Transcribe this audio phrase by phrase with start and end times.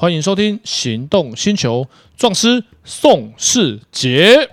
[0.00, 1.84] 欢迎收听《行动星球》
[2.16, 4.48] 壮师宋世杰。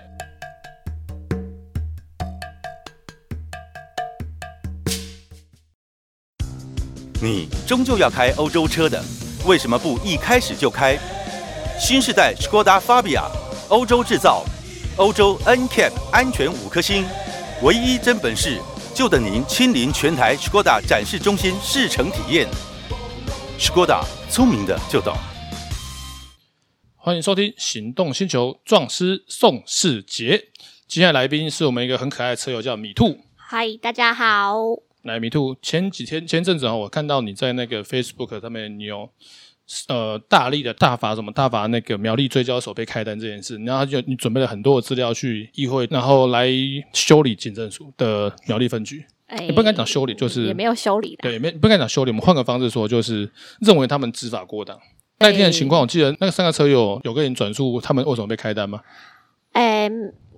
[7.22, 9.00] 你终究要开欧洲车的，
[9.46, 10.98] 为什么不一开始就开
[11.78, 13.30] 新世代 Skoda Fabia？
[13.68, 14.44] 欧洲制造，
[14.96, 17.04] 欧洲 NCAP 安全五颗星，
[17.62, 18.60] 唯一真本事，
[18.92, 22.48] 就等您亲临全台 Skoda 展示中心试乘体验。
[23.60, 25.16] Skoda，聪明的就懂。
[27.06, 30.48] 欢迎收听《行动星球》，壮师宋世杰。
[30.88, 33.20] 今天的来宾是我们一个很可爱的车友，叫米兔。
[33.36, 34.56] 嗨，大家好。
[35.02, 39.08] 来，米兔，前几天前阵子啊，我看到你在那个 Facebook 上面，你有
[39.86, 46.50] 呃大力的大罚什么大罚那个苗栗追交手被开单这件事，然后就你准备了很多的资料去议会，然后来
[46.92, 49.06] 修理警政署的苗栗分局。
[49.26, 51.22] 哎、欸，不敢讲修理，就是也没有修理的。
[51.22, 54.76] 对，没不敢讲修理，我们换个方式说，就是认为他们执法过当。
[55.18, 58.80] 那天的情况，我记得那个三个车友有跟你转述他们为什么被开单吗？
[59.52, 59.90] 哎、欸。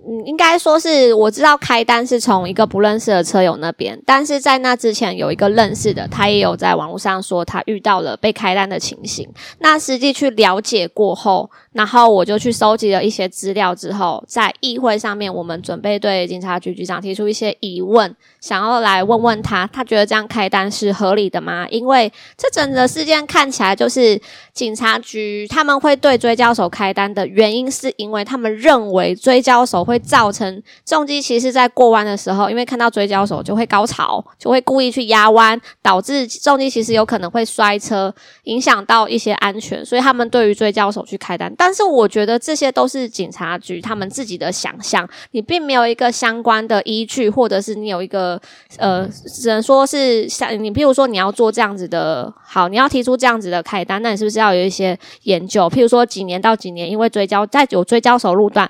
[0.07, 9.29] 嗯，应该说是我知道开单是从一个不认识的车友那边，但是在那之前有一个认识的，他也有在网络上说他遇到了被开单的情形。
[9.59, 21.67] 那实际去了解过后，然后我就去收集了一些资料之后，在议会上面，我们准备对警察局局长提出一些疑问，想要来问问他，他觉得这样开单是合理的吗？
[21.69, 24.19] 因为这整个事件看起来就是
[24.53, 29.85] 警察局他们会对追交手开单的原因，是因为他们认为追交手。
[29.89, 41.51] 会造成重机骑士在过弯的时候，因为看到追交手就会高潮，就会故意去压弯，导致重机骑士有可能会摔车，影响到一些安全，所以他们对于追交手去开单。
[41.57, 48.39] 但是我觉得这些都是警察局他们自己的想象，你并没有一个相关的依据，或者是你有一个
[48.77, 55.67] 呃，只能说是像你，譬如说你要做这样子的，好，你要提出这样子的开单，那你是不是要有一些研究？
[55.69, 58.69] 譬如说几年到几年，因为追交在有追交手路段。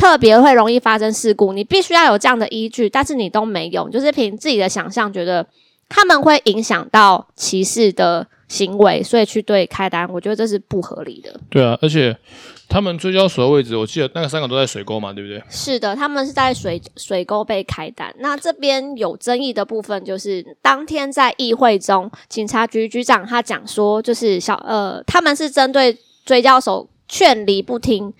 [0.00, 5.46] 特别会容易发生事故，你必须要有这样的依据，但是你都没有，就是凭自己的想象觉得
[5.90, 11.38] 他们会影响到骑士的行为，所以去对开单，我觉得这是不合理的。
[11.50, 12.16] 对啊，而且
[12.66, 15.42] 他们追交所的位置，我记得那个三个都在水沟嘛，对不对？
[15.50, 18.10] 是的，他们是在水水沟被开单。
[18.20, 28.14] 那这边有争议的部分就是，当天在议会中，警察局局长他讲说，就是小呃，他们是针对追交手劝离不听。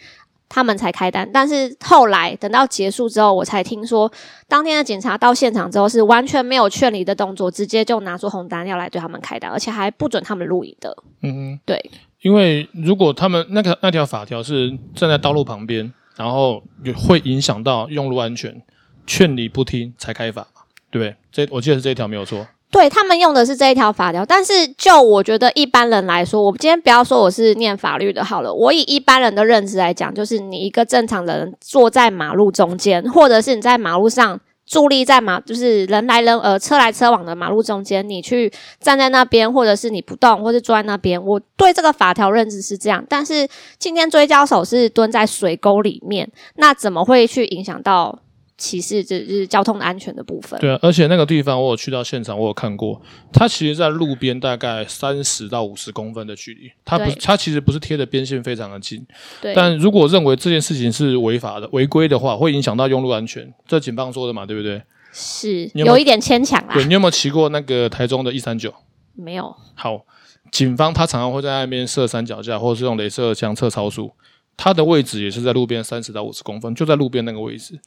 [0.50, 4.10] 他们才开单，但是后来等到结束之后，我才听说，
[4.48, 10.94] 当天的警察到现场之后是完全没有劝离的动作，直接就拿出红单要来对他们开单，而且还不准他们录影的。
[11.22, 11.90] 嗯哼，对，
[12.22, 16.60] 因为如果他们那个那条法条是站在道路旁边，然后
[17.06, 18.60] 会影响到用路安全，
[19.06, 20.44] 劝离不听才开罚，
[20.90, 21.16] 对不对？
[21.30, 22.44] 这我记得是这一条没有错。
[22.70, 34.38] 对，他们用的是这一条法条，但是就我觉得一般人来说，我今天不要说我是念法律的，好了，我以一般人的认知来讲，就是你一个正常的人坐在马路中间，或者是你在马路上
[34.68, 43.04] 伫立在马，就是人来人呃车来车往的马路中间，你去站在那边，或者是你不动，或是坐在那边，我对这个法条认知是这样。
[43.08, 43.48] 但是
[43.80, 48.20] 今天追交手是蹲在水沟里面，那怎么会去影响到？
[48.60, 50.60] 骑士就是交通安全的部分。
[50.60, 53.00] 对啊，而且那个地方我有去到现场，我有看过，
[53.32, 59.04] 它其实在路边大概三十到五十公分的距离，它不是，它其实不是贴的边线非常的近。
[59.40, 59.54] 对。
[59.54, 64.82] 但如果认为这件事情是违法的、违规的话，会影响到用路安全，这警方说的嘛，对不对？
[65.12, 66.74] 是有，有一点牵强啦。
[66.74, 68.72] 对，你有没有骑过那个台中的一三九？
[69.14, 69.56] 没有。
[69.74, 70.04] 好，
[70.52, 74.12] 警方他常常会在那边设三脚架，或者是用镭射枪测超速，
[74.56, 77.80] 它的位置也是在路边三十到五十公分，就在路边那个位置。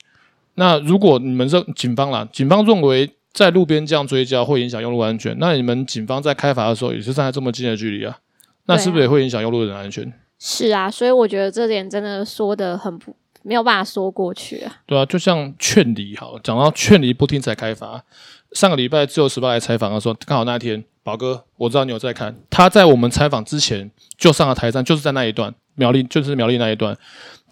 [0.56, 8.18] 那如果你们认警方啦，警方认为在路边这样追交会影响用路安全，那你们警方在开罚的时候也是站在这么近的距离啊，
[8.68, 10.14] 那是不是也会影响用路人安全？
[10.40, 14.82] 是啊，所以我觉得这点真的说的很不没有办法说过去啊。
[14.86, 18.04] 对啊，就像劝离，好，讲到劝离不听才开罚。
[18.52, 26.96] 上个礼拜自由时报来采访的时候，刚好那天宝哥，我知道你有在看，他在我们采访之前就上了台站，就是在那一段苗栗，就是苗栗那一段。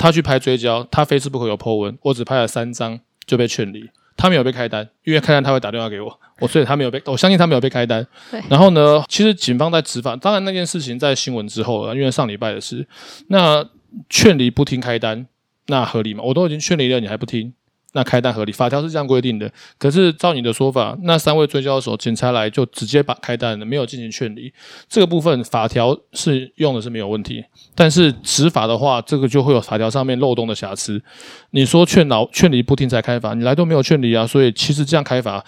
[0.01, 3.87] 他去拍追焦，他 Facebook 有 po 文，我只拍了三张就被劝离，
[4.17, 8.05] 他没有被开单，因为开单他会打电话给我，我所以他没有被，我相信他没有被开单。
[8.49, 12.87] 然后呢，其实警方在执法，当然那件事情在新闻之后了，因为上礼拜的事，
[13.27, 13.63] 那
[14.09, 15.27] 劝离不听开单，
[15.67, 16.23] 那合理吗？
[16.25, 17.53] 我都已经劝离了，你还不听？
[17.93, 19.51] 那开单合理，法条是这样规定的。
[19.77, 24.53] 可是照你的说法，那三位追交手警察来就直接把开单了，没有进行劝离。
[24.87, 27.43] 这个部分法条是用的是没有问题，
[27.75, 31.01] 但是执法的话，这个就会有法条上面漏洞的瑕疵。
[31.49, 35.43] 你说劝导劝离不听才开罚，你来都没有劝离啊，所以其实这样开罚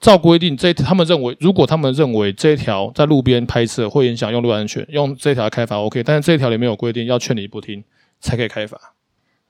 [0.00, 7.82] 照规定，这他们认为，如果他们认为这一条在路边拍摄会影响用路安全，用这条开罚 OK，但是这一条里面有规定要劝离不听
[8.20, 8.76] 才可以开罚。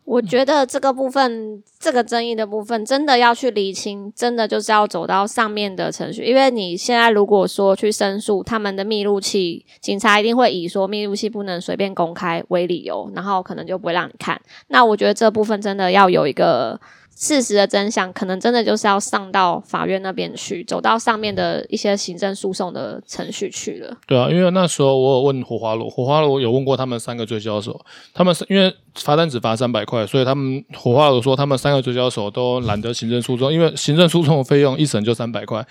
[0.04, 6.24] 我觉得这个部分，这个争议的部分，真的要去厘清，真的就是要走到上面的程序。
[6.24, 14.40] 因为你现在如果说去申诉他们的密录器，警察一定会以说密录器不能随便公开为理由，然后可能就不会让你看。
[14.68, 16.80] 那我觉得这部分真的要有一个。
[17.16, 23.96] 事实的真相，可能真的就是要上到法院那边去，走到上面的一些行政诉讼的程序去了。
[24.06, 27.80] 对啊，因为那时候我有问火花罗，火花罗有问过他们三个追销手，
[28.12, 35.64] 他们是因为罚单只罚三百块，所以他们火花罗说他们三个追销手都懒得行政诉讼，因为行政诉讼的费用一审就三百块，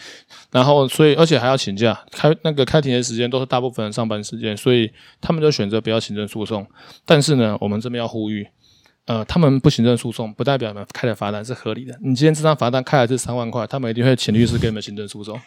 [0.52, 4.90] 然后所以而且还要请假，开那个开庭的时间都是大部分人上班时间，所以
[5.20, 6.66] 他们就选择不要行政诉讼。
[7.06, 8.48] 但是呢，我们这边要呼吁。
[9.06, 11.94] 呃，他们不行政诉讼，不代表你们开的罚单是合理的。
[12.02, 15.38] 你今天这张罚单开的是三万块，他们一定会请律师给你们行政诉讼。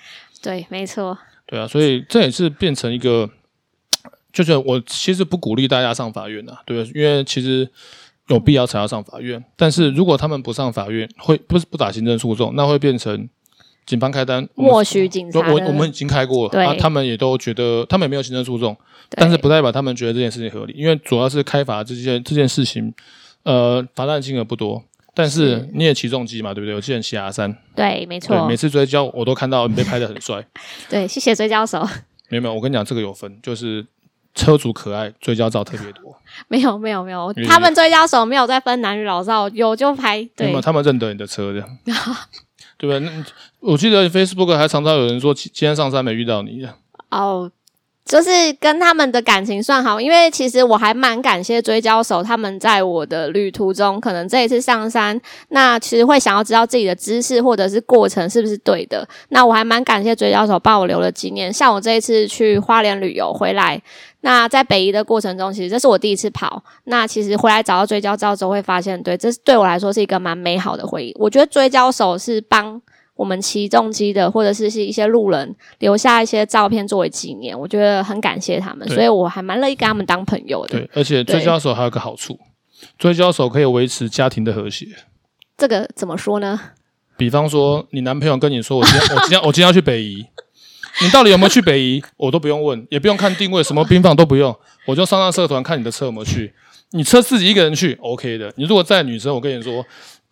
[0.42, 1.16] 对，没错。
[1.46, 3.30] 对啊，所以这也是变成一个，
[4.30, 7.66] 就是我其实不鼓励大家上法院啊，对，因为其实
[8.28, 9.42] 有必要才要上法院。
[9.56, 13.26] 但是如果他们不上法院，会不是不打行政诉讼，那会变成
[13.86, 15.40] 警方开单默许警察。
[15.50, 18.76] 我我们已经开过了，对啊，他们也都觉得他们也没有行政诉讼，
[19.08, 22.92] 但是不代表他们觉得这件事情合理，因为主要是开罚这件这件事情。
[23.46, 24.82] 呃，罚单金额不多，
[25.14, 26.74] 但是你也骑重机嘛，对不对？
[26.74, 28.44] 我记得你骑 R 三对，没错。
[28.48, 30.44] 每次追焦我都看到你被拍的很帅。
[30.88, 31.80] 对，谢谢追焦手。
[32.28, 33.86] 没有没有，我跟你讲，这个有分，就是
[34.34, 36.20] 车主可爱，追焦照特别多。
[36.48, 40.28] 没有没有没有，他们追焦手没有在分男女老少，有就拍。
[40.34, 41.68] 对，没有，他们认得你的车这样，
[42.76, 42.98] 对吧？
[42.98, 43.24] 那
[43.60, 46.74] 我记得 Facebook 还常常有人说今天上山没遇到你的。
[47.10, 47.52] 哦。
[48.06, 48.30] 就是
[48.60, 59.06] 跟他们的感情算好，因为其实我还蛮感谢追焦手，他们在我的旅途中，可能这一次上山，那其实会想要知道自己的姿势或者是过程是不是对的。
[59.30, 61.52] 那我还蛮感谢追焦手帮我留了纪念。
[61.52, 63.82] 像我这一次去花莲旅游回来，
[64.20, 66.62] 那在北移的过程中，其实这是我第一次跑。
[66.84, 71.12] 那其实回来找到追焦照之后，会发现，对，这是对我来说是一个蛮美好的回忆。
[71.18, 72.80] 我觉得追焦手是帮。
[73.16, 80.78] 我们骑重机的，或者是是一些路人留下一些照片作为纪念，我觉得很感谢他们，所以我还蛮乐意跟他们当朋友的。
[80.78, 82.38] 对，而且追焦手还有个好处，
[82.98, 84.86] 追焦手可以维持家庭的和谐。
[85.56, 86.60] 这个怎么说呢？
[87.16, 90.26] 比方说，你男朋友跟你说：“我今天 我今天我今天要去北宜，
[91.00, 94.54] 你到底有没有去北宜？”我都不用问，也不用看定位，什么兵放都不用，
[94.86, 96.52] 我就上上社团看你的车有没有去。
[96.90, 98.52] 你车自己一个人去，OK 的。
[98.56, 99.82] 你如果载女生，我跟你说，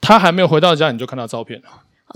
[0.00, 1.68] 她还没有回到家，你就看到照片了。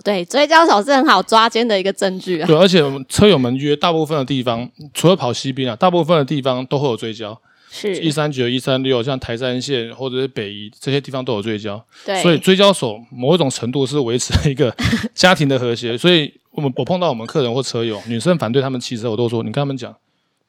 [0.05, 2.47] 对，追焦手是很好抓奸的一个证据啊。
[2.47, 7.37] 对，而且我们车友们约大部分的地方，除了跑西边啊，大部分的地方都会有追焦。
[7.71, 11.85] 是，一三九、一三六，像台三线或者是北宜这些地方都有追焦。
[12.07, 14.75] 对，所以追焦手某一种程度是维持一个
[15.15, 15.99] 家庭的和谐。
[15.99, 19.95] 所以我们我碰到我们客人或车友，女生反对他们骑车，我都说你跟他们讲，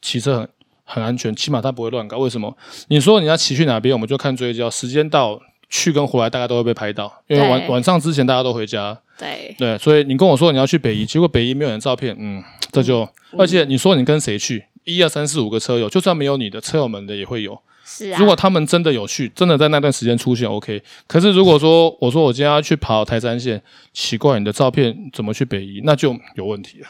[0.02, 0.50] 骑车很
[0.86, 2.20] 很安全，起码他不会乱搞。
[2.20, 2.56] 为什么？
[2.88, 5.42] 你说你要骑去哪边，我们就看追焦，时间到。
[5.70, 8.98] 去跟回来，大家都会被拍到，因为晚晚上之前大家都回家。
[9.18, 13.02] 对对，所以你跟我说你要去北宜，结果北宜没有人照片，嗯，这就、
[13.34, 17.60] 嗯、而且你说你跟谁去，一二三四五个车友，就算没有你的车友们的也会有。
[17.84, 18.20] 是啊。
[18.20, 20.82] 如果他们真的有去，真的在那段时间出现，OK。
[21.06, 23.62] 可是如果说我说我今天要去跑台山线，
[23.92, 26.88] 奇怪，你的照片怎么去北宜，那就有问题了。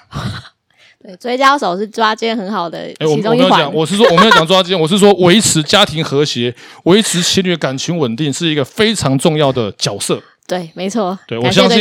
[1.01, 3.61] 对，追焦手是抓奸很好的其中一环。
[3.61, 6.53] 欸、我，我没有讲，我是说我没有讲抓奸，我是说维持家庭和谐，
[6.83, 10.21] 维持情侣感情稳定是一个非常重要的角色。
[10.45, 11.17] 对，没错。
[11.27, 11.79] 对，我相信。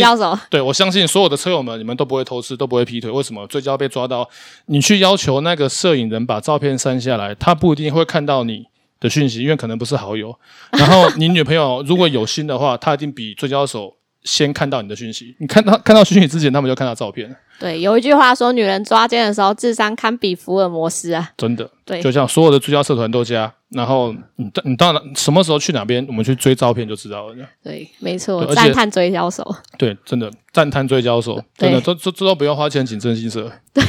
[0.50, 3.10] 对，我相信所有的车友们，你们都不会偷吃，都不会劈腿。
[3.10, 4.28] 为什么追焦被抓到？
[4.66, 8.66] 你去要求那个摄影人把照片删下来，他不一定会看到你
[9.00, 10.38] 的讯息，因为可能不是好友。
[10.72, 15.34] 然后你女朋友如果有心的话，她一定比追焦手先看到你的讯息。
[15.40, 17.34] 你看到看到讯息之前，他们就看到照片。
[17.58, 21.32] 对，有一句话说，女人抓奸的时候智商堪比福尔摩斯啊！
[21.36, 27.34] 真的，对，就像所有的追焦社团都加，然后你你到哪什么时候去哪边，我们去追照片就知道了。
[27.64, 29.44] 对，没错，赞叹追焦手。
[29.76, 33.50] 对，真的赞叹追焦手，真的这这这都不用花钱请征信社。
[33.74, 33.84] 对，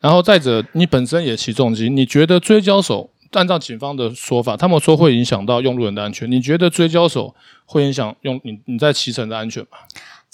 [0.00, 7.34] 然后再者，你本身也骑重机，你觉得追焦手按照警方的说法，他们说会影响到用路人的安全，你觉得追焦手
[7.66, 9.76] 会影响用你你在骑乘的安全吗？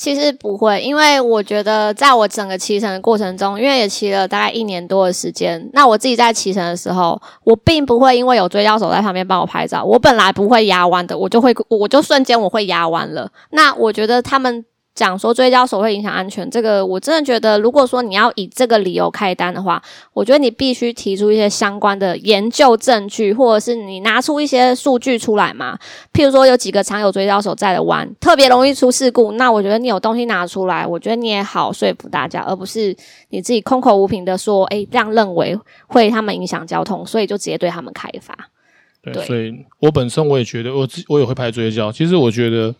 [0.02, 13.30] 其实不会，因为我觉得在我整个骑乘的过程中，因为也骑了大概一年多的时间，那我自己在骑乘的时候，我并不会因为有追焦手在旁边帮我拍照，我本来不会压弯的，我就会我就瞬间我会压弯了。
[13.50, 19.82] 那我觉得他们讲说追交手会影响安全，这个我真的觉得，如果说你要以这个理由开单的话，
[20.12, 25.78] 我觉得你必须提出一些相关的研究证据，或者是你拿出一些数据出来嘛。
[26.12, 32.94] 譬如说有几个常有追交手在的弯，特别容易出事故，那我觉得你有东西拿出来，我觉得你也好说服大家，而不是
[33.30, 38.36] 你自己空口无凭的说，诶，这样认为会他们影响交通，所以就直接对他们开罚。
[39.02, 41.90] 对，对，所以我本身我也觉得，我自我也会拍追交。
[41.90, 42.74] 其实我觉得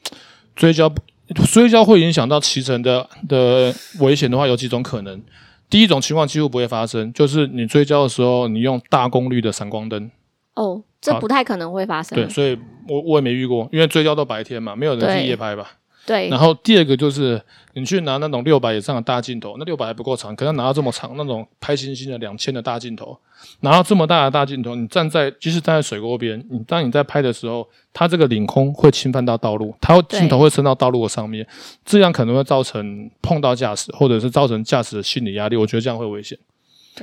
[0.54, 0.92] 追交。
[1.32, 5.22] 追焦会影响到骑乘的的危险的话，有几种可能。
[5.70, 10.10] 第一种情况几乎不会发生，就是你追焦的时候，你用大功率的闪光灯。
[10.54, 12.14] 哦，这不太可能会发生。
[12.14, 12.58] 对，所以
[12.88, 15.70] 我我也没遇过，因为追焦都白天嘛，没有人去夜拍吧。
[16.06, 16.28] 对。
[16.28, 17.40] 然后第二个就是
[17.74, 23.18] 你去拿那种六百以上的大镜头，那六百还不够长，可能拿到这么长那种拍星星的两千的大镜头，
[23.60, 31.46] 拿到这么大的大镜头，你站在即使站在水沟边，你当你在拍的时候，它这个领空会侵犯到道路，它镜头会伸到道路的上面，
[31.84, 36.38] 这样可能会造成碰到驾驶，或者是造成驾驶的心理压力，我觉得这样会危险。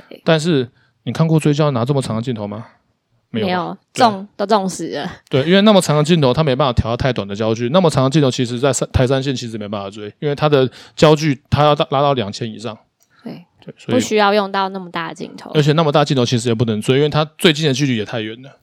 [0.08, 0.20] 对。
[0.24, 0.68] 但是
[1.04, 2.66] 你看过追焦拿这么长的镜头吗？
[3.30, 5.10] 没有，没有重都重死了。
[5.28, 7.68] 对，因为那么长的镜头，它没办法调到太短的焦距。
[7.68, 12.76] 那么长的镜头，其实在台三线其实没办法追，因为它的焦距它要拉到两千以上。
[13.22, 15.50] 对对，所以不需要用到那么大的镜头。
[15.54, 18.56] 而且那么大镜头其实也不能追，因为它最近的距离也太远了。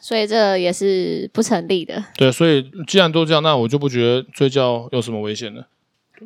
[0.00, 2.02] 所以这也是不成立的。
[2.16, 5.66] 对，所以既然都这样，那我就不觉得追焦有什么危险了。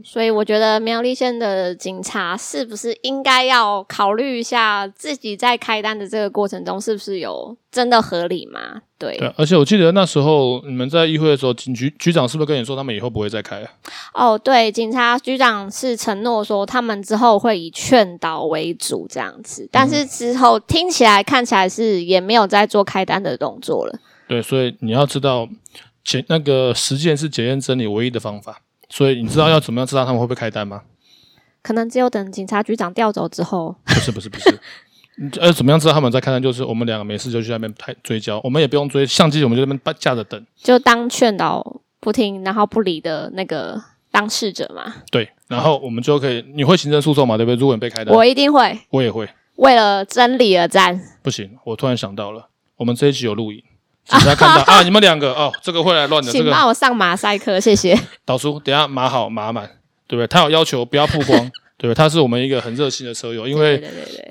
[0.02, 8.82] 所以我觉得苗栗县的警察是不是应该要考虑一下自己在开单的这个过程中是不是有真的合理吗？
[8.98, 9.16] 对。
[9.18, 13.70] 对，而且我记得那时候你们在议会的时候，警局局长是不是跟你说他们以后不会再开啊？
[14.14, 23.98] 哦，对，警察局长是承诺说他们之后会以劝导为主这样子，但是之后听起来看起来是也没有在做开单的动作了。
[24.26, 25.46] 对，所以你要知道，
[26.02, 28.62] 检那个实践是检验真理唯一的方法。
[28.94, 30.82] 所以你知道要怎么样知道他们会不会开单吗？
[31.62, 33.74] 可能只有等警察局长调走之后。
[33.84, 34.60] 不是不是不是，
[35.40, 36.40] 呃，怎么样知道他们在开单？
[36.40, 43.82] 就是我们两个没事就去那边拍追焦，我们也不用追相机，我们就在那边架着等，就当劝导不听然后不理的那个
[44.12, 44.94] 当事者嘛。
[45.10, 47.36] 对，然后我们就可以，你会行政诉讼嘛？
[47.36, 47.56] 对不对？
[47.58, 51.00] 如果你被开单，我一定会，我也会，为了真理而战。
[51.20, 53.60] 不行，我突然想到了，我们这一集有录影。
[54.06, 56.30] 警察看到啊，你们两个哦，这个会来乱的。
[56.30, 57.98] 请帮我上马赛克，谢谢。
[58.24, 59.64] 导叔，等下码好码满，
[60.06, 60.26] 对不对？
[60.26, 61.38] 他有要求不要曝光，
[61.78, 61.94] 对不对？
[61.94, 63.82] 他是我们一个很热心的车友，因为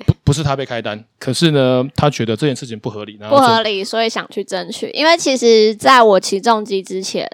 [0.06, 4.88] 不不是他被开单，可是呢，他觉得这件事情不合理，然后不合理，所以想去争取。
[4.94, 7.28] 因为其实在我骑重机之前，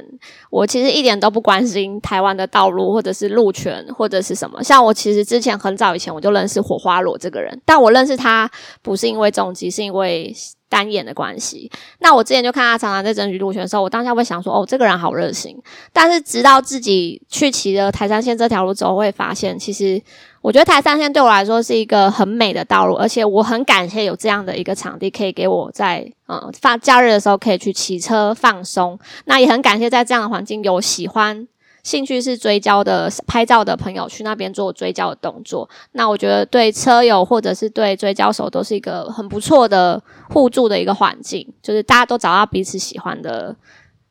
[0.49, 4.65] 我其实一点都不关心台湾的道路或者是路权或者是什么。
[4.65, 10.35] 像我其实之前很早以前我就认识火花罗这个人，但我认识他不是因为重机，是因为。
[10.71, 15.61] 单眼的关系，那我之前就看他常常在争取路权的时候，我当下会想说，哦，这个人好热心。
[15.93, 20.01] 但是直到自己去骑了台山线这条路之后，会发现，其实
[20.41, 28.97] 我觉得台山线对我来说是一个很美的道路，而且我很感谢有这样的一个场地，可以给我在嗯放假日的时候可以去骑车放松。
[29.25, 31.49] 那也很感谢在这样的环境有喜欢。
[31.83, 43.57] 兴趣是追焦的拍照的朋友去那边做追焦的动作，那我觉得对车友或者是对追焦手都是一个很不错的互助的一个环境，就是大家都找到彼此喜欢的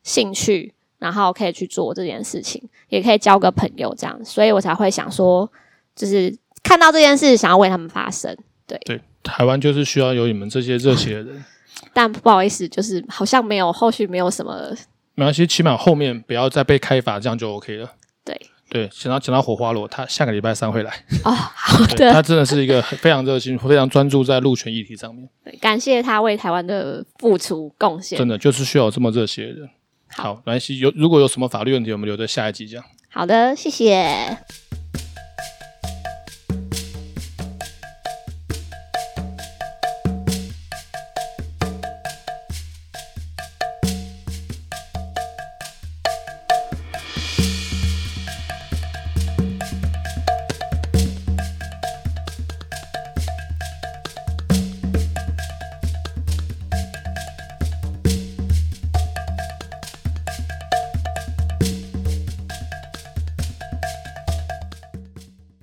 [0.02, 5.48] 兴趣，然后可以去做这件事情，也可以交个朋友这样，所以我才会想说，
[5.94, 8.36] 就是看到这件事想要为他们发声。
[8.66, 11.44] 对对，台湾就是需要有你们这些热血的人，
[11.92, 14.74] 但不好意思，就是好像没有后续没有什么。
[15.14, 17.92] 没关系，起码后面不要再被开罚，这样就 OK 了。
[18.24, 21.04] 对对，讲到讲到火花罗，他下个礼拜三会来。
[21.24, 22.12] 哦， 好的。
[22.12, 25.28] 他真的是一个非常热心、非常专注在路权议题上面。
[25.44, 28.16] 对，感谢他为台湾的付出贡献。
[28.16, 29.68] 真的就是需要这么热血的人。
[30.10, 32.82] 好，没关系，有如果有什么法律问题，我们留在下一集讲。
[33.08, 34.38] 好的，谢谢。